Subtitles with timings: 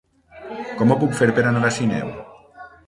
[0.79, 2.13] Com ho puc fer per anar a Sineu?